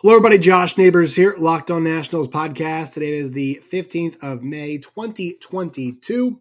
[0.00, 0.38] Hello, everybody.
[0.38, 2.92] Josh Neighbors here, Locked On Nationals podcast.
[2.92, 6.40] Today is the 15th of May, 2022.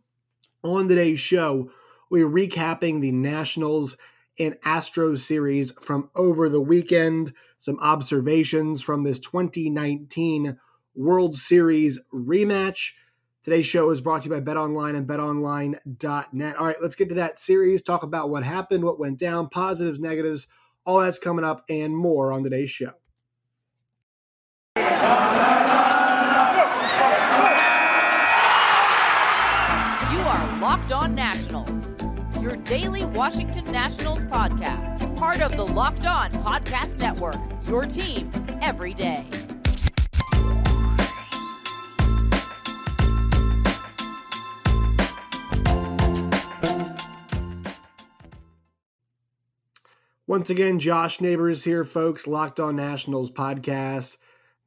[0.62, 1.72] On today's show,
[2.12, 3.98] we're recapping the Nationals
[4.38, 10.60] and Astros series from over the weekend, some observations from this 2019
[10.94, 12.92] World Series rematch.
[13.42, 16.56] Today's show is brought to you by BetOnline and BetOnline.net.
[16.58, 20.00] All right, let's get to that series, talk about what happened, what went down, positives,
[20.00, 20.48] negatives,
[20.86, 22.94] all that's coming up, and more on today's show.
[30.12, 31.92] You are Locked On Nationals,
[32.42, 38.32] your daily Washington Nationals podcast, part of the Locked On Podcast Network, your team
[38.62, 39.26] every day.
[50.28, 52.28] Once again, Josh Neighbors here, folks.
[52.28, 54.18] Locked On Nationals podcast,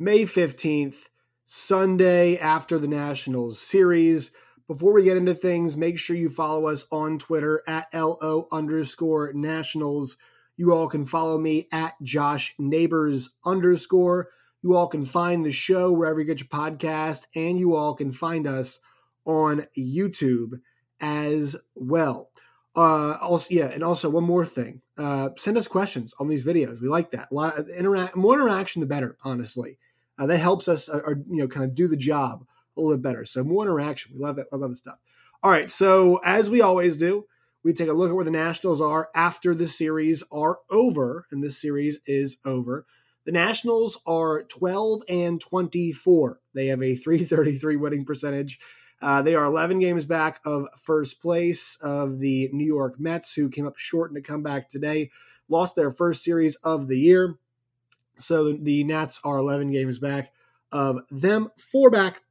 [0.03, 1.09] May 15th,
[1.45, 4.33] Sunday after the Nationals series.
[4.67, 9.35] Before we get into things, make sure you follow us on Twitter at LO underscore
[9.35, 10.17] Nationals.
[10.57, 14.31] You all can follow me at Josh Neighbors underscore.
[14.63, 18.11] You all can find the show wherever you get your podcast, and you all can
[18.11, 18.81] find us
[19.27, 20.63] on YouTube
[20.99, 22.31] as well.
[22.75, 24.81] Uh, also, yeah, and also one more thing.
[24.97, 26.81] Uh, send us questions on these videos.
[26.81, 27.29] We like that.
[27.31, 29.19] A lot of interact, more interaction, the better.
[29.23, 29.77] Honestly,
[30.21, 32.45] uh, that helps us, uh, or you know, kind of do the job
[32.77, 33.25] a little bit better.
[33.25, 34.13] So more interaction.
[34.15, 34.53] We love that.
[34.53, 34.99] Love the stuff.
[35.43, 35.71] All right.
[35.71, 37.25] So as we always do,
[37.65, 41.43] we take a look at where the Nationals are after the series are over, and
[41.43, 42.87] this series is over.
[43.25, 46.41] The Nationals are 12 and 24.
[46.55, 48.61] They have a 333 winning percentage.
[49.03, 53.49] Uh, they are 11 games back of first place of the New York Mets, who
[53.49, 55.11] came up short in a comeback today,
[55.49, 57.39] lost their first series of the year.
[58.21, 60.33] So the Nats are 11 games back
[60.73, 62.23] of them, four back,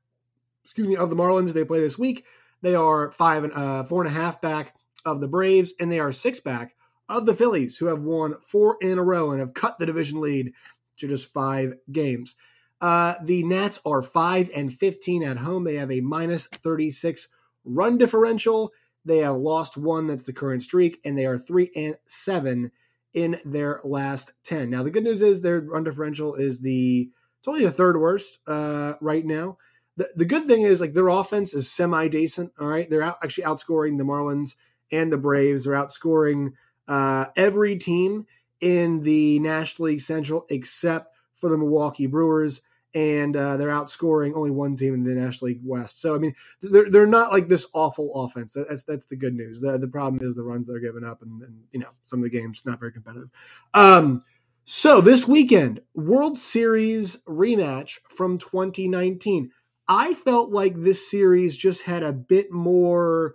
[0.64, 1.54] excuse me, of the Marlins.
[1.54, 2.26] They play this week.
[2.62, 6.00] They are five and uh, four and a half back of the Braves, and they
[6.00, 6.76] are six back
[7.08, 10.22] of the Phillies, who have won four in a row and have cut the division
[10.22, 10.54] lead
[10.98, 12.36] to just five games.
[12.82, 15.64] Uh, the Nats are 5 and 15 at home.
[15.64, 17.28] They have a minus 36
[17.66, 18.72] run differential.
[19.04, 22.72] They have lost one, that's the current streak, and they are 3 and 7
[23.14, 24.70] in their last 10.
[24.70, 27.10] Now, the good news is their run differential is the,
[27.40, 29.58] it's only the third worst uh, right now.
[29.98, 32.52] The, the good thing is, like, their offense is semi decent.
[32.60, 32.90] All right.
[32.90, 34.56] They're out, actually outscoring the Marlins
[34.92, 35.66] and the Braves.
[35.66, 36.54] They're outscoring
[36.88, 38.26] uh, every team
[38.62, 42.62] in the National League Central except for the Milwaukee Brewers
[42.96, 46.02] and uh, they're outscoring only one team in the National League West.
[46.02, 48.54] So I mean, they're they're not like this awful offense.
[48.54, 49.62] That's that's the good news.
[49.62, 52.24] The the problem is the runs they're giving up, and, and you know some of
[52.24, 53.30] the games not very competitive.
[53.74, 54.24] Um,
[54.66, 59.52] so this weekend, World Series rematch from 2019.
[59.88, 63.34] I felt like this series just had a bit more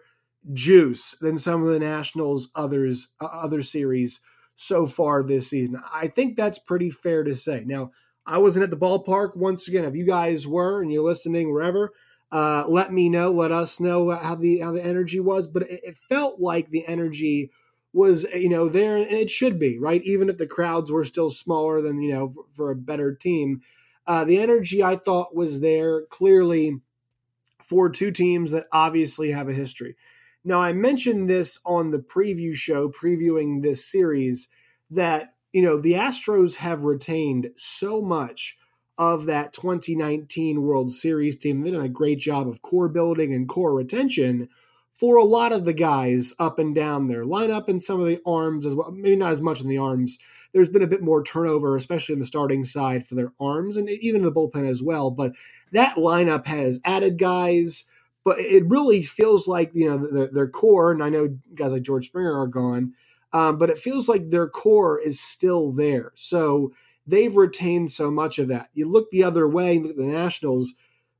[0.52, 4.20] juice than some of the Nationals others uh, other series
[4.56, 5.80] so far this season.
[5.92, 7.64] I think that's pretty fair to say.
[7.66, 7.90] Now
[8.26, 9.36] I wasn't at the ballpark.
[9.36, 11.92] Once again, if you guys were and you're listening wherever,
[12.32, 13.30] uh, let me know.
[13.30, 15.46] Let us know how the how the energy was.
[15.46, 17.50] But it, it, felt like the energy
[17.92, 20.02] was you know there, and it should be right.
[20.04, 23.60] Even if the crowds were still smaller than you know for, for a better team,
[24.06, 26.80] uh, the energy I thought was there clearly
[27.62, 29.96] for two teams that obviously have a history.
[30.44, 34.48] Now I mentioned this on the preview show previewing this series
[34.90, 38.58] that you know, the Astros have retained so much
[38.98, 41.62] of that 2019 World Series team.
[41.62, 44.48] They've done a great job of core building and core retention
[44.92, 48.20] for a lot of the guys up and down their lineup and some of the
[48.26, 48.90] arms as well.
[48.92, 50.18] Maybe not as much in the arms.
[50.52, 53.88] There's been a bit more turnover, especially in the starting side for their arms and
[53.88, 55.12] even the bullpen as well.
[55.12, 55.34] But
[55.72, 57.84] that lineup has added guys,
[58.24, 61.82] but it really feels like, you know, their, their core, and I know guys like
[61.82, 62.94] George Springer are gone,
[63.34, 66.12] um, but it feels like their core is still there.
[66.16, 66.72] So
[67.06, 68.70] they've retained so much of that.
[68.74, 70.74] You look the other way, look at the Nationals,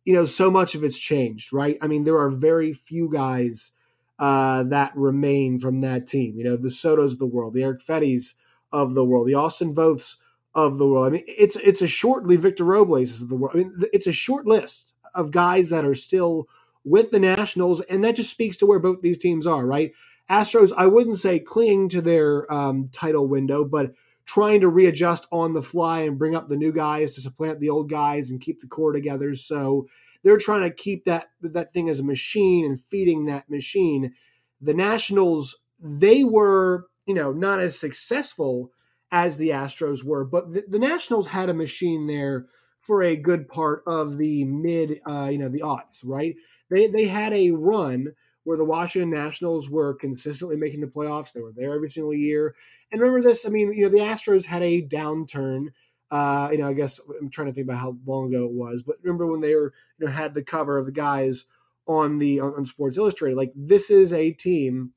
[0.06, 1.76] you know, so much of it's changed, right?
[1.82, 3.72] I mean, there are very few guys
[4.20, 6.38] uh, that remain from that team.
[6.38, 8.36] You know, the Sotos of the world, the Eric Feddes
[8.72, 10.18] of the world, the Austin Voths
[10.54, 11.08] of the world.
[11.08, 13.56] I mean, it's it's a short Victor Robles of the world.
[13.56, 16.48] I mean, it's a short list of guys that are still
[16.84, 19.92] with the Nationals, and that just speaks to where both these teams are, right?
[20.30, 23.92] Astros, I wouldn't say clinging to their um, title window, but
[24.24, 27.68] trying to readjust on the fly and bring up the new guys to supplant the
[27.68, 29.34] old guys and keep the core together.
[29.34, 29.86] So
[30.22, 34.14] they're trying to keep that that thing as a machine and feeding that machine.
[34.60, 38.70] The Nationals, they were, you know, not as successful
[39.12, 40.24] as the Astros were.
[40.24, 42.46] But the, the Nationals had a machine there
[42.80, 46.34] for a good part of the mid, uh, you know, the aughts, right?
[46.70, 51.32] They they had a run where the Washington Nationals were consistently making the playoffs.
[51.32, 52.54] They were there every single year.
[52.92, 55.68] And remember this, I mean, you know, the Astros had a downturn.
[56.10, 58.82] Uh, you know, I guess I'm trying to think about how long ago it was,
[58.82, 61.46] but remember when they were, you know, had the cover of the guys
[61.86, 63.36] on the on, on Sports Illustrated.
[63.36, 64.92] Like this is a team,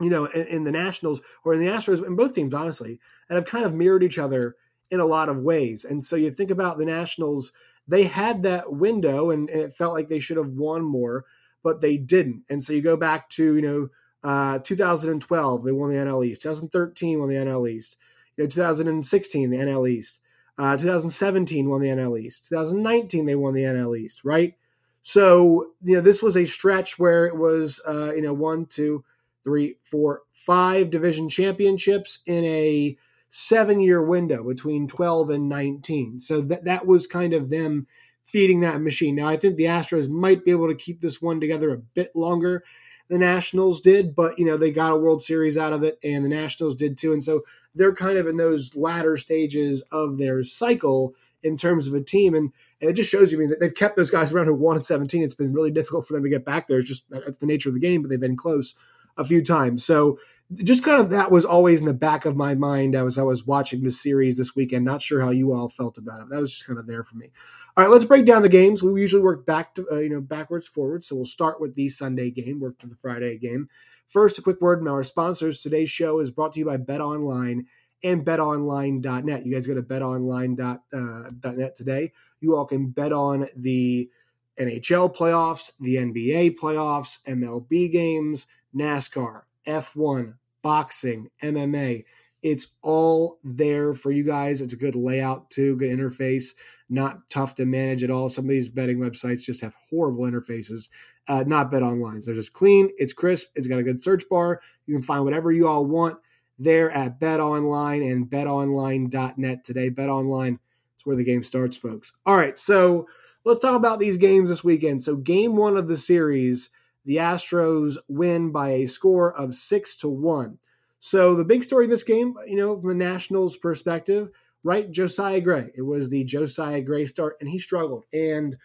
[0.00, 2.98] you know, in, in, the Nationals or in the Astros, and both teams, honestly,
[3.28, 4.56] and have kind of mirrored each other
[4.90, 5.84] in a lot of ways.
[5.84, 7.52] And so you think about the Nationals,
[7.86, 11.24] they had that window, and, and it felt like they should have won more
[11.62, 12.44] but they didn't.
[12.50, 13.88] And so you go back to, you know,
[14.22, 16.42] uh, 2012, they won the NL East.
[16.42, 17.96] 2013 won the NL East.
[18.36, 20.20] You know, 2016, the NL East.
[20.58, 22.48] Uh, 2017 won the NL East.
[22.48, 24.54] 2019 they won the NL East, right?
[25.02, 29.04] So you know this was a stretch where it was uh, you know one, two,
[29.44, 32.98] three, four, five division championships in a
[33.30, 36.18] seven-year window between 12 and 19.
[36.18, 37.86] So that that was kind of them
[38.28, 39.16] feeding that machine.
[39.16, 42.14] Now, I think the Astros might be able to keep this one together a bit
[42.14, 42.62] longer.
[43.08, 46.24] The Nationals did, but you know they got a World Series out of it, and
[46.24, 47.14] the Nationals did too.
[47.14, 47.40] And so
[47.74, 52.34] they're kind of in those latter stages of their cycle in terms of a team,
[52.34, 52.52] and,
[52.82, 54.84] and it just shows you I mean, that they've kept those guys around who at
[54.84, 55.22] 17.
[55.22, 56.80] It's been really difficult for them to get back there.
[56.80, 58.74] It's just that's the nature of the game, but they've been close
[59.16, 59.84] a few times.
[59.84, 60.18] So
[60.54, 63.46] just kind of that was always in the back of my mind as I was
[63.46, 64.84] watching this series this weekend.
[64.84, 66.28] Not sure how you all felt about it.
[66.30, 67.30] That was just kind of there for me.
[67.78, 68.82] All right, let's break down the games.
[68.82, 71.88] We usually work back to uh, you know backwards forward, so we'll start with the
[71.88, 73.68] Sunday game, work to the Friday game.
[74.08, 75.62] First, a quick word from our sponsors.
[75.62, 77.66] Today's show is brought to you by Bet Online
[78.02, 79.46] and BetOnline.net.
[79.46, 82.10] You guys go to BetOnline.net uh, today.
[82.40, 84.10] You all can bet on the
[84.58, 92.04] NHL playoffs, the NBA playoffs, MLB games, NASCAR, F1, boxing, MMA.
[92.42, 94.62] It's all there for you guys.
[94.62, 96.54] It's a good layout too, good interface
[96.88, 98.28] not tough to manage at all.
[98.28, 100.88] Some of these betting websites just have horrible interfaces.
[101.26, 102.20] Uh, not bet online.
[102.24, 102.90] They're just clean.
[102.96, 103.48] It's crisp.
[103.54, 104.60] It's got a good search bar.
[104.86, 106.18] You can find whatever you all want
[106.58, 109.88] there at Bet Online and BetOnline.net today.
[109.90, 110.58] Bet Online.
[110.96, 112.12] It's where the game starts, folks.
[112.26, 113.06] All right, so
[113.44, 115.02] let's talk about these games this weekend.
[115.02, 116.70] So, game one of the series,
[117.04, 120.58] the Astros win by a score of six to one.
[120.98, 124.30] So, the big story in this game, you know, from a Nationals perspective
[124.64, 124.90] right?
[124.90, 125.70] Josiah Gray.
[125.74, 128.04] It was the Josiah Gray start, and he struggled.
[128.12, 128.56] And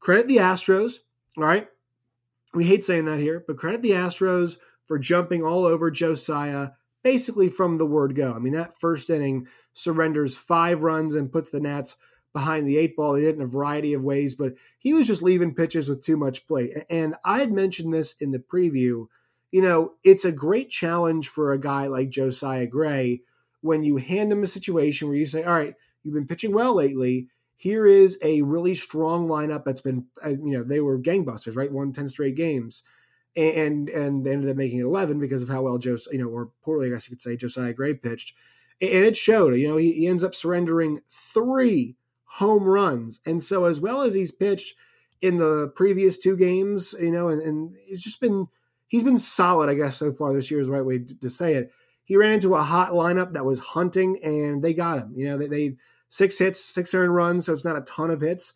[0.00, 0.98] credit the Astros,
[1.36, 1.68] all right?
[2.54, 4.56] We hate saying that here, but credit the Astros
[4.86, 6.70] for jumping all over Josiah
[7.02, 8.32] basically from the word go.
[8.32, 11.96] I mean, that first inning surrenders five runs and puts the Nats
[12.32, 13.14] behind the eight ball.
[13.14, 16.04] He did it in a variety of ways, but he was just leaving pitches with
[16.04, 16.72] too much plate.
[16.88, 19.06] And I had mentioned this in the preview.
[19.50, 23.22] You know, it's a great challenge for a guy like Josiah Gray
[23.60, 26.74] when you hand them a situation where you say, all right, you've been pitching well
[26.74, 27.28] lately.
[27.56, 31.70] Here is a really strong lineup that's been, uh, you know, they were gangbusters, right?
[31.70, 32.82] Won 10 straight games.
[33.36, 36.50] And and they ended up making 11 because of how well Joe, you know, or
[36.62, 38.34] poorly, I guess you could say, Josiah Gray pitched.
[38.80, 43.20] And it showed, you know, he, he ends up surrendering three home runs.
[43.24, 44.74] And so, as well as he's pitched
[45.20, 48.48] in the previous two games, you know, and, and he's just been,
[48.88, 51.54] he's been solid, I guess, so far this year is the right way to say
[51.54, 51.70] it
[52.10, 55.12] he ran into a hot lineup that was hunting, and they got him.
[55.14, 55.76] You know, they, they
[56.08, 58.54] six hits, six earned runs, so it's not a ton of hits,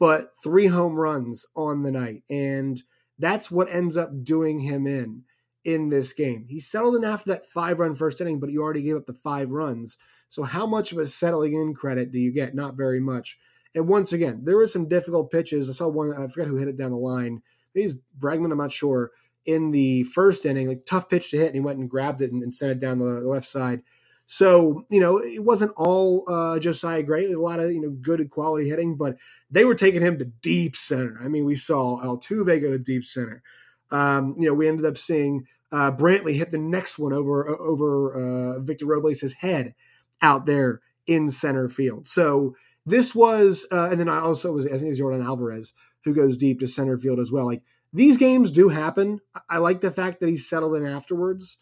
[0.00, 2.82] but three home runs on the night, and
[3.20, 5.22] that's what ends up doing him in
[5.64, 6.46] in this game.
[6.48, 9.12] He settled in after that five run first inning, but you already gave up the
[9.12, 9.98] five runs.
[10.28, 12.56] So how much of a settling in credit do you get?
[12.56, 13.38] Not very much.
[13.76, 15.70] And once again, there were some difficult pitches.
[15.70, 17.40] I saw one, I forget who hit it down the line.
[17.72, 19.12] Maybe it's Bregman, I'm not sure
[19.46, 22.32] in the first inning, like tough pitch to hit, and he went and grabbed it
[22.32, 23.82] and, and sent it down the, left side.
[24.26, 27.32] So you know, it wasn't all uh, Josiah Gray.
[27.32, 29.16] A lot of you know good quality hitting, but
[29.50, 31.16] they were taking him to deep center.
[31.22, 33.42] I mean, we saw Altuve go to deep center.
[33.90, 38.56] Um, you know, we ended up seeing uh, Brantley hit the next one over over
[38.56, 39.74] uh, Victor Robles' head
[40.20, 42.08] out there in center field.
[42.08, 45.72] So this was, uh, and then I also was I think it was Yordan Alvarez
[46.06, 47.46] who goes deep to center field as well.
[47.46, 47.62] Like
[47.92, 49.20] these games do happen.
[49.48, 51.58] I like the fact that he settled in afterwards.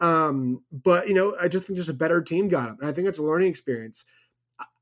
[0.00, 2.92] Um, but you know, I just think just a better team got him, and I
[2.92, 4.04] think it's a learning experience.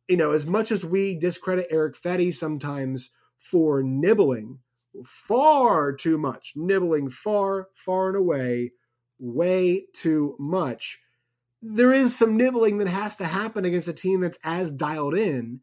[0.08, 4.58] You know, as much as we discredit Eric Fedde sometimes for nibbling
[5.04, 8.72] far too much, nibbling far, far and away,
[9.18, 11.00] way too much.
[11.62, 15.61] There is some nibbling that has to happen against a team that's as dialed in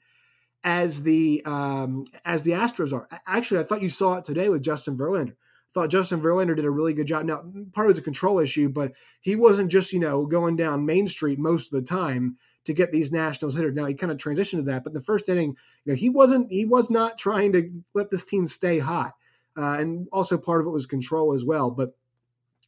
[0.63, 3.07] as the um, as the Astros are.
[3.27, 5.35] Actually, I thought you saw it today with Justin Verlander.
[5.73, 7.25] thought Justin Verlander did a really good job.
[7.25, 10.85] Now, part of it's a control issue, but he wasn't just, you know, going down
[10.85, 13.73] Main Street most of the time to get these Nationals hitters.
[13.73, 16.51] Now he kind of transitioned to that, but the first inning, you know, he wasn't
[16.51, 19.13] he was not trying to let this team stay hot.
[19.57, 21.71] Uh, and also part of it was control as well.
[21.71, 21.95] But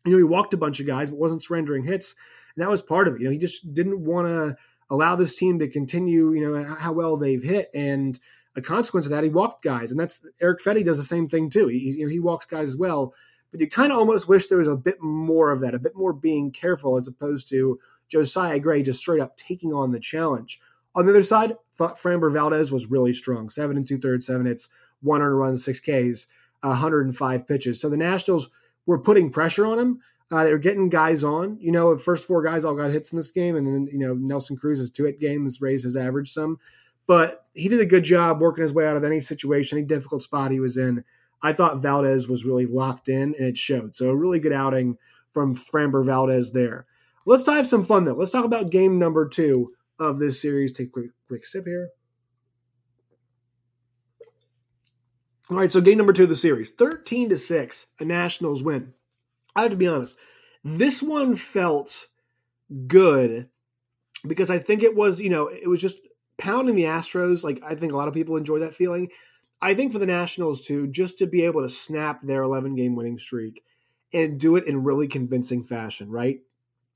[0.05, 2.15] you know, he walked a bunch of guys, but wasn't surrendering hits,
[2.55, 3.21] and that was part of it.
[3.21, 4.57] You know, he just didn't want to
[4.91, 6.33] allow this team to continue.
[6.33, 8.19] You know how well they've hit, and
[8.55, 11.49] a consequence of that, he walked guys, and that's Eric Fedde does the same thing
[11.49, 11.67] too.
[11.67, 13.15] He you know, he walks guys as well,
[13.49, 15.95] but you kind of almost wish there was a bit more of that, a bit
[15.95, 17.79] more being careful as opposed to
[18.09, 20.59] Josiah Gray just straight up taking on the challenge.
[20.93, 24.45] On the other side, thought Framber Valdez was really strong, seven and two thirds, seven
[24.45, 24.69] hits,
[25.01, 26.27] one earned run, six Ks,
[26.61, 27.79] 105 pitches.
[27.79, 28.49] So the Nationals
[28.85, 30.01] were putting pressure on him.
[30.31, 31.57] Uh, they were getting guys on.
[31.59, 33.99] You know, the first four guys all got hits in this game, and then you
[33.99, 36.57] know Nelson Cruz's two hit game has raised his average some.
[37.05, 40.23] But he did a good job working his way out of any situation, any difficult
[40.23, 41.03] spot he was in.
[41.43, 43.95] I thought Valdez was really locked in, and it showed.
[43.95, 44.97] So a really good outing
[45.33, 46.85] from Framber Valdez there.
[47.25, 48.13] Let's have some fun though.
[48.13, 50.71] Let's talk about game number two of this series.
[50.71, 51.89] Take a quick, quick sip here.
[55.49, 58.93] All right, so game number two of the series, thirteen to six, a Nationals win.
[59.55, 60.17] I have to be honest,
[60.63, 62.07] this one felt
[62.87, 63.49] good
[64.25, 65.97] because I think it was, you know, it was just
[66.37, 67.43] pounding the Astros.
[67.43, 69.09] Like I think a lot of people enjoy that feeling.
[69.61, 72.95] I think for the Nationals too, just to be able to snap their 11 game
[72.95, 73.63] winning streak
[74.13, 76.39] and do it in really convincing fashion, right?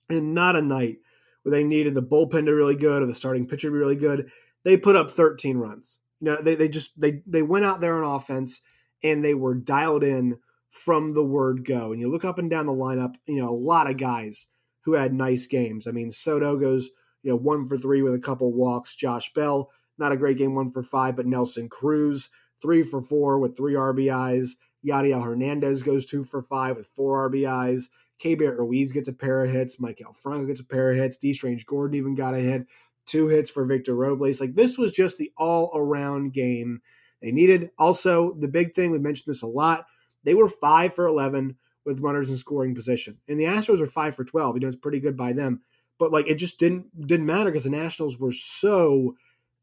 [0.09, 0.97] And not a night
[1.43, 3.95] where they needed the bullpen to really good or the starting pitcher to be really
[3.95, 4.31] good.
[4.63, 5.99] They put up 13 runs.
[6.19, 8.61] You know, they, they just they they went out there on offense
[9.03, 10.39] and they were dialed in
[10.75, 11.91] from the word go.
[11.91, 14.47] And you look up and down the lineup, you know, a lot of guys
[14.81, 15.87] who had nice games.
[15.87, 16.89] I mean, Soto goes,
[17.23, 18.95] you know, one for three with a couple walks.
[18.95, 22.29] Josh Bell, not a great game, one for five, but Nelson Cruz,
[22.61, 24.51] three for four with three RBIs.
[24.85, 27.85] Yadiel Hernandez goes two for five with four RBIs.
[28.21, 29.77] Keibert Ruiz gets a pair of hits.
[29.77, 31.17] Maikel Franco gets a pair of hits.
[31.17, 32.67] Dee Strange-Gordon even got a hit
[33.05, 34.41] two hits for Victor Robles.
[34.41, 36.81] Like this was just the all around game
[37.21, 37.71] they needed.
[37.77, 39.85] Also, the big thing, we mentioned this a lot,
[40.25, 41.55] they were five for 11
[41.85, 43.17] with runners in scoring position.
[43.27, 44.55] And the Astros were five for 12.
[44.55, 45.61] You know, it's pretty good by them.
[45.97, 49.15] But like it just didn't didn't matter because the Nationals were so,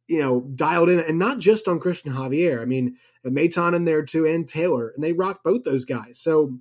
[0.07, 2.63] you know, dialed in and not just on Cristian Javier.
[2.63, 6.19] I mean, Maton in there too and Taylor, and they rocked both those guys.
[6.19, 6.59] So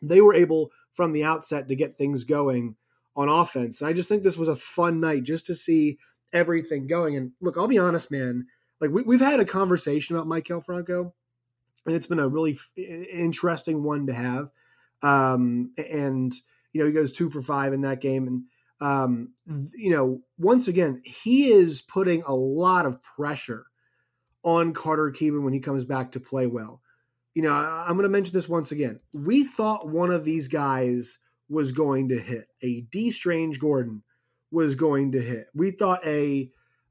[0.00, 2.76] they were able from the outset to get things going
[3.16, 3.80] on offense.
[3.80, 5.98] And I just think this was a fun night just to see
[6.32, 7.16] everything going.
[7.16, 8.46] And look, I'll be honest, man.
[8.80, 11.14] Like we, have had a conversation about Maikel Franco,
[11.86, 14.50] and it's been a really f- interesting one to have.
[15.02, 16.32] Um, and
[16.72, 18.42] you know, he goes two for five in that game, and
[18.80, 19.32] um,
[19.76, 23.66] you know, once again, he is putting a lot of pressure
[24.42, 26.80] on Carter Kieboom when he comes back to play well.
[27.34, 29.00] You know, I, I'm going to mention this once again.
[29.12, 31.18] We thought one of these guys
[31.48, 32.46] was going to hit.
[32.62, 34.02] A Dee Strange-Gordon
[34.50, 35.48] was going to hit.
[35.54, 36.50] We thought a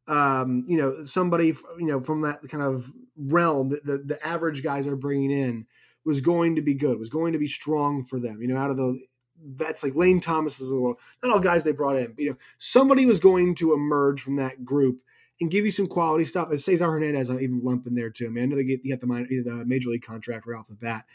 [0.10, 4.63] um, you know somebody you know from that kind of realm that the, the average
[4.63, 5.66] guys are bringing in
[6.04, 8.42] was going to be good, was going to be strong for them.
[8.42, 9.00] You know, out of the
[9.56, 12.32] that's like Lane Thomas is a little not all guys they brought in, but you
[12.32, 15.00] know somebody was going to emerge from that group
[15.39, 16.51] and give you some quality stuff.
[16.51, 18.25] As Cesar Hernandez, I even lump in there too.
[18.25, 20.68] I mean, I know they get, you got the, the major league contract right off
[20.68, 21.06] the bat,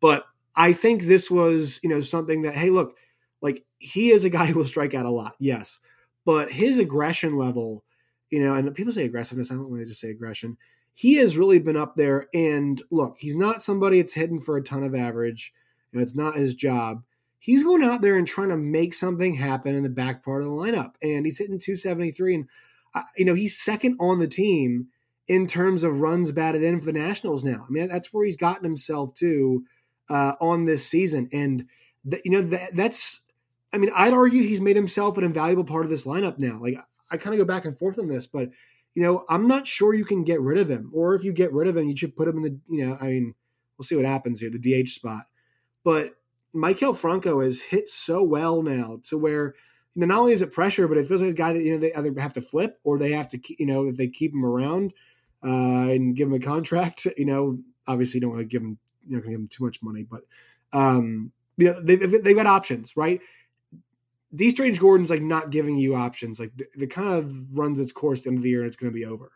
[0.00, 2.96] but I think this was you know something that hey, look,
[3.40, 5.78] like he is a guy who will strike out a lot, yes,
[6.24, 7.84] but his aggression level,
[8.32, 9.52] you know, and people say aggressiveness.
[9.52, 10.56] I don't to just say aggression.
[10.94, 12.28] He has really been up there.
[12.32, 15.52] And look, he's not somebody that's hitting for a ton of average.
[15.92, 17.02] You know, it's not his job.
[17.38, 20.48] He's going out there and trying to make something happen in the back part of
[20.48, 20.94] the lineup.
[21.02, 22.34] And he's hitting 273.
[22.34, 22.48] And,
[22.94, 24.86] uh, you know, he's second on the team
[25.28, 27.66] in terms of runs batted in for the Nationals now.
[27.68, 29.62] I mean, that's where he's gotten himself to
[30.08, 31.28] uh, on this season.
[31.32, 31.66] And,
[32.10, 33.20] th- you know, that, that's
[33.74, 36.58] I mean, I'd argue he's made himself an invaluable part of this lineup now.
[36.60, 36.76] Like
[37.12, 38.48] I kind of go back and forth on this, but
[38.94, 40.90] you know, I'm not sure you can get rid of him.
[40.94, 42.98] Or if you get rid of him, you should put him in the, you know,
[43.00, 43.34] I mean,
[43.76, 45.24] we'll see what happens here, the DH spot.
[45.84, 46.14] But
[46.54, 49.54] Maikel Franco has hit so well now to where,
[49.94, 51.72] you know, not only is it pressure, but it feels like a guy that, you
[51.72, 54.32] know, they either have to flip or they have to, you know, if they keep
[54.32, 54.92] him around
[55.44, 58.78] uh, and give him a contract, you know, obviously you don't want to give him,
[59.08, 60.22] you know, give him too much money, but,
[60.72, 63.20] um, you know, they've, they've got options, right?
[64.34, 66.40] Dee Strange-Gordon's like not giving you options.
[66.40, 68.66] Like the, the kind of runs its course at the end of the year and
[68.66, 69.32] it's going to be over.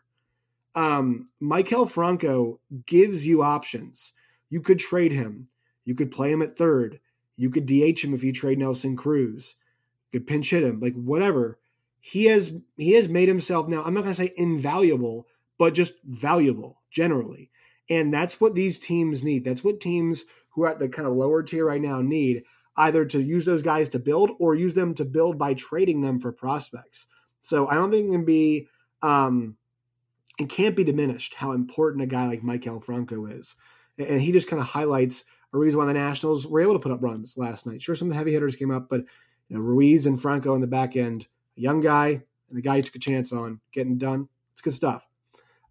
[0.75, 4.13] Um, Maikel Franco gives you options.
[4.49, 5.49] You could trade him.
[5.85, 6.99] You could play him at third.
[7.35, 9.55] You could DH him if you trade Nelson Cruz.
[10.11, 11.59] You could pinch hit him, like whatever.
[11.99, 13.83] He has he has made himself now.
[13.83, 15.27] I'm not going to say invaluable,
[15.57, 17.51] but just valuable generally.
[17.89, 19.45] And that's what these teams need.
[19.45, 22.43] That's what teams who are at the kind of lower tier right now need
[22.77, 26.19] either to use those guys to build or use them to build by trading them
[26.19, 27.07] for prospects.
[27.41, 28.67] So I don't think it can be
[29.01, 29.57] um,
[30.39, 33.55] it can't be diminished how important a guy like Maikel Franco is.
[33.97, 36.91] And he just kind of highlights a reason why the Nationals were able to put
[36.91, 37.81] up runs last night.
[37.81, 39.01] Sure, some of the heavy hitters came up, but
[39.49, 42.77] you know, Ruiz and Franco in the back end, a young guy and a guy
[42.77, 44.27] you took a chance on getting done.
[44.53, 45.07] It's good stuff.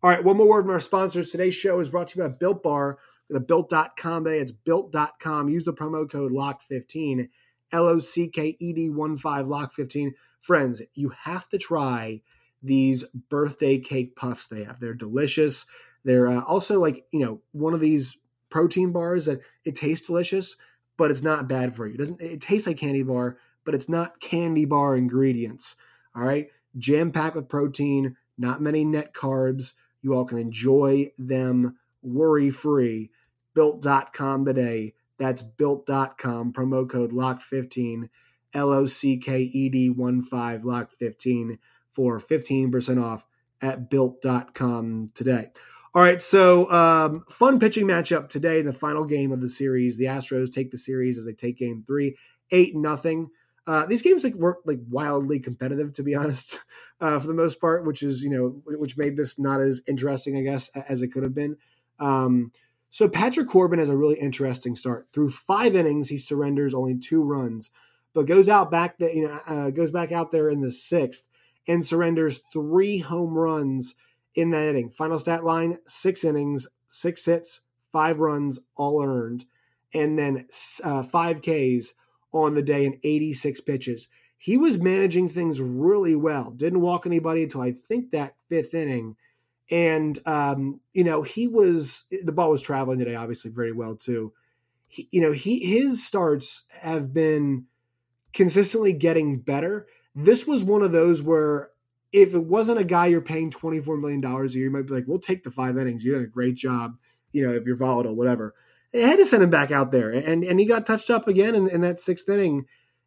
[0.03, 1.31] All right, one more word from our sponsors.
[1.31, 2.99] Today's show is brought to you by Built Bar.
[3.29, 4.39] Go to built.com today.
[4.39, 5.49] It's built.com.
[5.49, 7.29] Use the promo code LOCKED15,
[7.73, 10.13] L O C K E D 1 5 LOCKED15.
[10.41, 12.23] Friends, you have to try
[12.63, 14.81] these birthday cake puffs they have.
[14.81, 15.67] They're delicious.
[16.05, 18.17] They're uh, also like, you know, one of these
[18.49, 20.57] protein bars that it tastes delicious,
[20.97, 21.95] but it's not bad for you.
[21.95, 25.77] It doesn't it tastes like candy bar, but it's not candy bar ingredients.
[26.15, 26.49] All right?
[26.79, 29.73] Jam packed with protein, not many net carbs.
[30.03, 33.11] You all can enjoy them worry free.
[33.57, 34.93] Built.com today.
[35.19, 36.53] That's built.com.
[36.53, 38.11] Promo code LOCKED15,
[38.55, 41.59] L O C K E D 1 5 LOCKED15
[41.91, 43.25] for 15% off
[43.63, 45.49] at built.com today.
[45.95, 49.97] All right, so um, fun pitching matchup today in the final game of the series.
[49.97, 52.19] The Astros take the series as they take game three,
[52.51, 53.31] eight nothing.
[53.67, 56.61] Uh, these games like weren't like wildly competitive, to be honest,
[57.01, 60.37] uh, for the most part, which is you know which made this not as interesting,
[60.37, 61.57] I guess, as it could have been.
[61.99, 62.53] Um,
[62.97, 65.09] so Patrick Corbin has a really interesting start.
[65.13, 67.71] Through five innings, he surrenders only two runs,
[68.15, 71.27] but goes out back that you know uh, goes back out there in the sixth
[71.69, 73.97] and surrenders three home runs
[74.35, 74.89] in that inning.
[74.89, 77.61] Final stat line: six innings, six hits,
[77.93, 79.45] five runs, all earned,
[79.93, 80.47] and then
[80.83, 81.93] uh, five Ks
[82.33, 84.09] on the day and 86 pitches.
[84.39, 86.51] He was managing things really well.
[86.51, 89.17] Didn't walk anybody until I think that fifth inning.
[89.71, 94.33] And um, you know, he was the ball was traveling today, obviously very well too.
[94.89, 97.67] He, you know, he his starts have been
[98.33, 99.87] consistently getting better.
[100.15, 101.71] This was one of those where
[102.13, 105.05] if it wasn't a guy you're paying $24 million a year, you might be like,
[105.07, 106.05] we'll take the five innings.
[106.05, 106.97] You did a great job,
[107.33, 108.55] you know, if you're volatile, whatever.
[108.93, 110.11] They had to send him back out there.
[110.11, 112.67] And and he got touched up again in, in that sixth inning.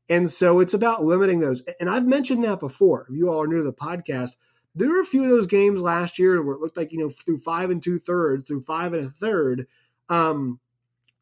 [0.09, 1.61] And so it's about limiting those.
[1.79, 3.05] And I've mentioned that before.
[3.09, 4.35] If you all are new to the podcast,
[4.75, 7.09] there were a few of those games last year where it looked like, you know,
[7.09, 9.67] through five and two thirds, through five and a third,
[10.09, 10.59] um,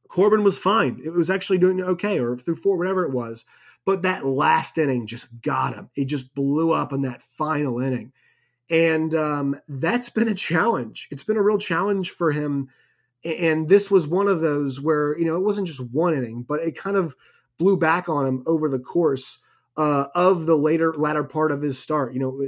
[0.08, 1.02] Corbin was fine.
[1.04, 3.46] It was actually doing okay, or through four, whatever it was.
[3.86, 5.90] But that last inning just got him.
[5.96, 8.12] It just blew up in that final inning.
[8.70, 11.08] And um, that's been a challenge.
[11.10, 12.70] It's been a real challenge for him.
[13.24, 16.60] And this was one of those where, you know, it wasn't just one inning, but
[16.60, 17.16] it kind of
[17.58, 19.40] blew back on him over the course
[19.78, 22.14] uh, of the later latter part of his start.
[22.14, 22.42] You know,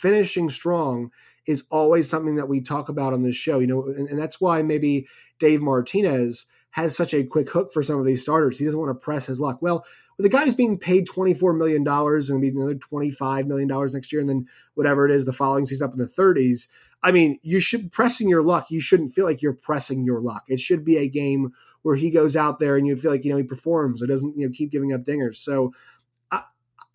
[0.00, 1.10] finishing strong
[1.46, 3.58] is always something that we talk about on this show.
[3.58, 5.06] You know, and, and that's why maybe
[5.38, 8.58] Dave Martinez has such a quick hook for some of these starters.
[8.58, 9.60] He doesn't want to press his luck.
[9.60, 9.84] Well,
[10.16, 14.28] with the guy's being paid $24 million and be another $25 million next year, and
[14.28, 16.68] then whatever it is, the following season up in the 30s.
[17.02, 18.70] I mean, you should pressing your luck.
[18.70, 20.44] You shouldn't feel like you're pressing your luck.
[20.48, 23.30] It should be a game where he goes out there and you feel like, you
[23.30, 25.36] know, he performs or doesn't, you know, keep giving up dingers.
[25.36, 25.72] So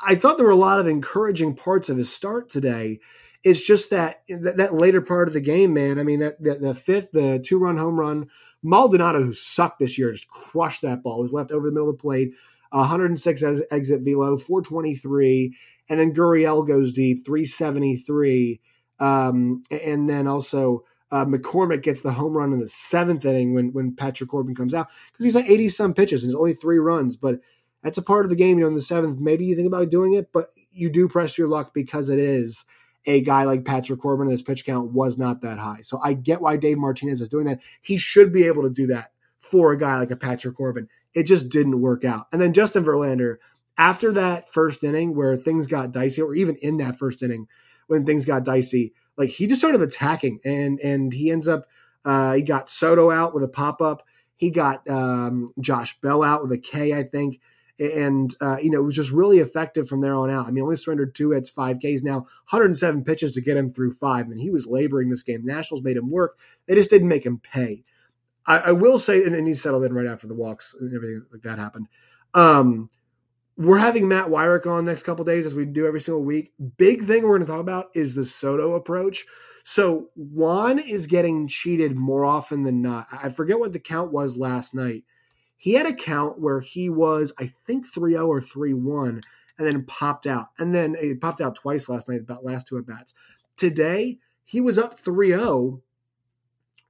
[0.02, 3.00] I, thought there were a lot of encouraging parts of his start today.
[3.44, 6.00] It's just that that, that later part of the game, man.
[6.00, 8.28] I mean, that, that the fifth, the two run home run,
[8.64, 11.20] Maldonado, who sucked this year, just crushed that ball.
[11.20, 12.34] It was left over the middle of the plate
[12.72, 15.56] 106 as, exit velo, 423,
[15.90, 18.60] and then Gurriel goes deep, 373.
[19.00, 23.72] Um, and then also uh, McCormick gets the home run in the seventh inning when
[23.74, 26.80] when Patrick Corbin comes out because he's like 80 some pitches and it's only three
[26.80, 27.40] runs, but
[27.86, 28.58] that's a part of the game.
[28.58, 31.38] You know, in the seventh, maybe you think about doing it, but you do press
[31.38, 32.66] your luck because it is
[33.06, 34.28] a guy like Patrick Corbin.
[34.28, 37.46] His pitch count was not that high, so I get why Dave Martinez is doing
[37.46, 37.62] that.
[37.82, 41.24] He should be able to do that for a guy like a Patrick Corbin it
[41.24, 42.28] just didn't work out.
[42.32, 43.38] And then Justin Verlander,
[43.78, 47.48] after that first inning where things got dicey, or even in that first inning
[47.88, 51.66] when things got dicey, like he just started attacking, and and he ends up
[52.04, 54.04] uh, he got Soto out with a pop up.
[54.36, 57.40] He got um, Josh Bell out with a K, I think,
[57.80, 60.48] and uh, you know it was just really effective from there on out.
[60.48, 62.04] I mean, only surrendered two hits, five Ks.
[62.04, 65.46] Now 107 pitches to get him through five, and he was laboring this game.
[65.46, 67.84] Nationals made him work; they just didn't make him pay.
[68.48, 71.26] I, I will say, and then he settled in right after the walks and everything
[71.32, 71.88] like that happened.
[72.34, 72.90] Um,
[73.58, 76.54] we're having Matt Weyrich on next couple days as we do every single week.
[76.78, 79.26] Big thing we're going to talk about is the Soto approach.
[79.64, 83.08] So Juan is getting cheated more often than not.
[83.12, 85.06] I forget what the count was last night.
[85.58, 89.22] He had a count where he was, I think, 3 0 or 3 1,
[89.58, 90.50] and then popped out.
[90.60, 93.14] And then it popped out twice last night, about last two at bats.
[93.58, 95.82] Today, he was up 3 0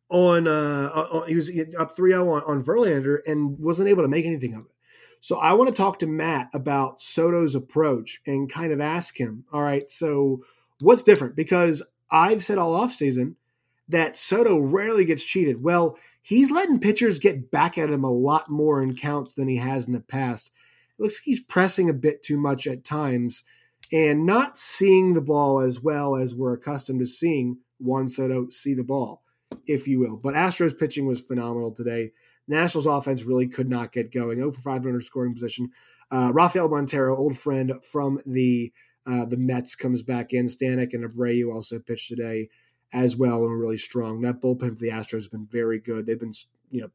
[0.10, 1.50] on uh he was
[1.80, 4.72] up 3-0 on, on Verlander and wasn't able to make anything of it.
[5.20, 9.46] So I want to talk to Matt about Soto's approach and kind of ask him,
[9.52, 10.44] all right, so
[10.82, 11.36] what's different?
[11.36, 13.36] Because I've said all offseason
[13.90, 15.64] that Soto rarely gets cheated.
[15.64, 19.58] Well, he's letting pitchers get back at him a lot more in counts than he
[19.58, 20.52] has in the past.
[20.98, 23.44] It looks like he's pressing a bit too much at times
[23.94, 28.74] and not seeing the ball as well as we're accustomed to seeing Juan Soto see
[28.74, 29.22] the ball,
[29.68, 30.18] if you will.
[30.18, 32.12] But Astros pitching was phenomenal today.
[32.48, 34.38] Nationals offense really could not get going.
[34.38, 35.70] 0 for 5 runner scoring position.
[36.10, 38.74] Uh, Rafael Montero, old friend from the
[39.06, 40.48] uh, the Mets, comes back in.
[40.48, 42.50] Stanek and Abreu also pitched today
[42.94, 44.22] as well and really strong.
[44.22, 46.06] That bullpen for the Astros has been very good.
[46.06, 46.34] They've been
[46.72, 46.90] you know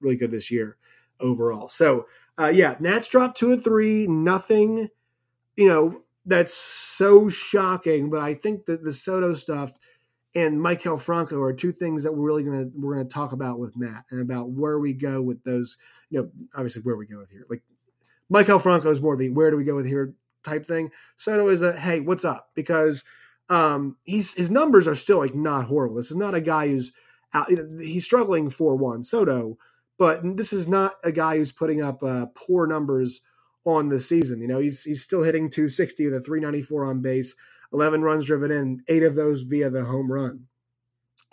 [0.00, 0.76] really good this year
[1.20, 1.68] overall.
[1.68, 2.06] So
[2.38, 4.06] uh, yeah, Nats dropped two and three.
[4.06, 4.88] Nothing,
[5.56, 8.10] you know, that's so shocking.
[8.10, 9.72] But I think that the Soto stuff
[10.34, 13.76] and Maikel Franco are two things that we're really gonna we're gonna talk about with
[13.76, 15.76] Matt and about where we go with those.
[16.10, 17.46] You know, obviously where we go with here.
[17.50, 17.62] Like
[18.32, 20.90] Maikel Franco is more the where do we go with here type thing.
[21.16, 22.50] Soto is a hey, what's up?
[22.54, 23.04] Because
[23.50, 25.96] um, he's his numbers are still like not horrible.
[25.96, 26.92] This is not a guy who's
[27.34, 29.58] out, you know, he's struggling for one Soto,
[29.98, 33.20] but this is not a guy who's putting up uh, poor numbers
[33.66, 34.40] on the season.
[34.40, 37.34] You know, he's he's still hitting 260 with a 394 on base,
[37.72, 40.46] 11 runs driven in, eight of those via the home run.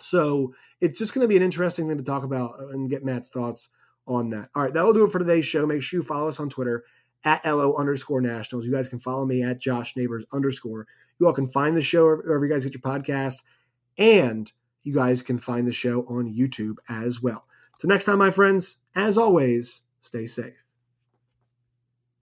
[0.00, 3.30] So it's just going to be an interesting thing to talk about and get Matt's
[3.30, 3.70] thoughts
[4.06, 4.48] on that.
[4.54, 5.66] All right, that'll do it for today's show.
[5.66, 6.84] Make sure you follow us on Twitter
[7.24, 8.64] at LO underscore nationals.
[8.64, 10.86] You guys can follow me at Josh Neighbors underscore.
[11.18, 13.42] You all can find the show wherever you guys get your podcast,
[13.96, 14.50] and
[14.82, 17.46] you guys can find the show on YouTube as well.
[17.80, 20.67] So next time, my friends, as always, stay safe.